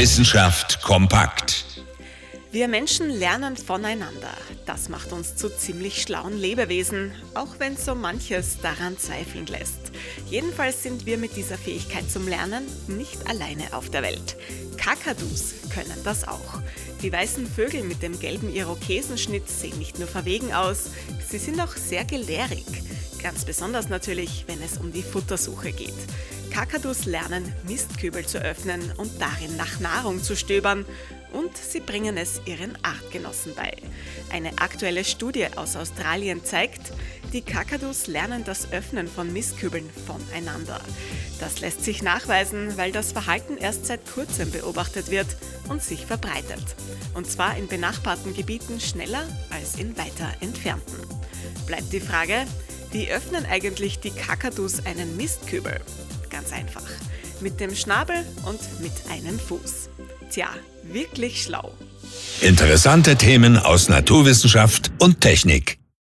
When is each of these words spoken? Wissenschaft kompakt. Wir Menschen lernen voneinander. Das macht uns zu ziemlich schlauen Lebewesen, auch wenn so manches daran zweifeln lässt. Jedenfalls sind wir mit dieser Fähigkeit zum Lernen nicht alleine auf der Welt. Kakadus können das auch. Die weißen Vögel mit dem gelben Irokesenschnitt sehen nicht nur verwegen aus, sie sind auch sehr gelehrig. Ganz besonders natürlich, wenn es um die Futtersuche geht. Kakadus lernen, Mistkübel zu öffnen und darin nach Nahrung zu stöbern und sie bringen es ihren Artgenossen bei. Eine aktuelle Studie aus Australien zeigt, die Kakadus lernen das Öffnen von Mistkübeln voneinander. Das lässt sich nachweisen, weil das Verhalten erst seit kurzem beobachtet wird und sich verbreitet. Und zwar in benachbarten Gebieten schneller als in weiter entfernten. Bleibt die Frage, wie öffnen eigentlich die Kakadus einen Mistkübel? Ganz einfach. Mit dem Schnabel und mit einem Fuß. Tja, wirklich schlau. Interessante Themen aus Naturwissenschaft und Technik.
Wissenschaft 0.00 0.80
kompakt. 0.80 1.66
Wir 2.50 2.68
Menschen 2.68 3.10
lernen 3.10 3.58
voneinander. 3.58 4.32
Das 4.64 4.88
macht 4.88 5.12
uns 5.12 5.36
zu 5.36 5.54
ziemlich 5.54 6.00
schlauen 6.00 6.38
Lebewesen, 6.38 7.12
auch 7.34 7.58
wenn 7.58 7.76
so 7.76 7.94
manches 7.94 8.56
daran 8.62 8.96
zweifeln 8.96 9.44
lässt. 9.44 9.92
Jedenfalls 10.24 10.82
sind 10.82 11.04
wir 11.04 11.18
mit 11.18 11.36
dieser 11.36 11.58
Fähigkeit 11.58 12.10
zum 12.10 12.26
Lernen 12.26 12.64
nicht 12.88 13.28
alleine 13.28 13.74
auf 13.74 13.90
der 13.90 14.00
Welt. 14.00 14.38
Kakadus 14.78 15.52
können 15.68 16.02
das 16.02 16.26
auch. 16.26 16.62
Die 17.02 17.12
weißen 17.12 17.46
Vögel 17.46 17.84
mit 17.84 18.02
dem 18.02 18.18
gelben 18.18 18.54
Irokesenschnitt 18.54 19.50
sehen 19.50 19.78
nicht 19.78 19.98
nur 19.98 20.08
verwegen 20.08 20.54
aus, 20.54 20.84
sie 21.28 21.36
sind 21.36 21.60
auch 21.60 21.76
sehr 21.76 22.06
gelehrig. 22.06 22.64
Ganz 23.22 23.44
besonders 23.44 23.90
natürlich, 23.90 24.46
wenn 24.46 24.62
es 24.62 24.78
um 24.78 24.94
die 24.94 25.02
Futtersuche 25.02 25.72
geht. 25.72 25.92
Kakadus 26.50 27.06
lernen, 27.06 27.50
Mistkübel 27.66 28.26
zu 28.26 28.38
öffnen 28.38 28.82
und 28.96 29.20
darin 29.20 29.56
nach 29.56 29.80
Nahrung 29.80 30.22
zu 30.22 30.36
stöbern 30.36 30.84
und 31.32 31.56
sie 31.56 31.80
bringen 31.80 32.16
es 32.16 32.40
ihren 32.44 32.76
Artgenossen 32.82 33.54
bei. 33.54 33.72
Eine 34.32 34.58
aktuelle 34.58 35.04
Studie 35.04 35.46
aus 35.56 35.76
Australien 35.76 36.44
zeigt, 36.44 36.92
die 37.32 37.42
Kakadus 37.42 38.08
lernen 38.08 38.44
das 38.44 38.72
Öffnen 38.72 39.06
von 39.06 39.32
Mistkübeln 39.32 39.88
voneinander. 40.06 40.80
Das 41.38 41.60
lässt 41.60 41.84
sich 41.84 42.02
nachweisen, 42.02 42.76
weil 42.76 42.90
das 42.90 43.12
Verhalten 43.12 43.56
erst 43.56 43.86
seit 43.86 44.04
kurzem 44.12 44.50
beobachtet 44.50 45.10
wird 45.10 45.28
und 45.68 45.82
sich 45.82 46.04
verbreitet. 46.04 46.64
Und 47.14 47.30
zwar 47.30 47.56
in 47.56 47.68
benachbarten 47.68 48.34
Gebieten 48.34 48.80
schneller 48.80 49.26
als 49.50 49.76
in 49.76 49.96
weiter 49.96 50.34
entfernten. 50.40 50.98
Bleibt 51.66 51.92
die 51.92 52.00
Frage, 52.00 52.44
wie 52.90 53.08
öffnen 53.08 53.46
eigentlich 53.46 54.00
die 54.00 54.10
Kakadus 54.10 54.84
einen 54.84 55.16
Mistkübel? 55.16 55.80
Ganz 56.30 56.52
einfach. 56.52 56.82
Mit 57.40 57.60
dem 57.60 57.74
Schnabel 57.74 58.16
und 58.46 58.60
mit 58.80 58.92
einem 59.10 59.38
Fuß. 59.38 59.90
Tja, 60.30 60.48
wirklich 60.84 61.42
schlau. 61.42 61.74
Interessante 62.40 63.16
Themen 63.16 63.58
aus 63.58 63.88
Naturwissenschaft 63.88 64.90
und 64.98 65.20
Technik. 65.20 65.79